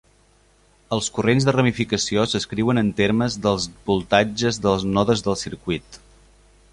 Els 0.95 1.09
corrents 1.17 1.45
de 1.49 1.53
ramificació 1.55 2.23
s'escriuen 2.31 2.83
en 2.83 2.89
termes 3.01 3.37
dels 3.45 3.69
voltatges 3.91 4.59
dels 4.67 4.89
nodes 4.97 5.25
del 5.29 5.39
circuit. 5.47 6.01